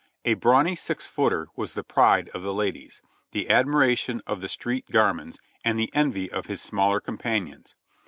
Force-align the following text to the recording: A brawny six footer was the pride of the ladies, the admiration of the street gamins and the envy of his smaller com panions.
A 0.25 0.33
brawny 0.33 0.75
six 0.75 1.07
footer 1.07 1.49
was 1.55 1.73
the 1.75 1.83
pride 1.83 2.27
of 2.29 2.41
the 2.41 2.55
ladies, 2.55 3.03
the 3.33 3.51
admiration 3.51 4.23
of 4.25 4.41
the 4.41 4.49
street 4.49 4.87
gamins 4.87 5.37
and 5.63 5.77
the 5.77 5.93
envy 5.93 6.27
of 6.31 6.47
his 6.47 6.59
smaller 6.59 6.99
com 6.99 7.19
panions. 7.19 7.75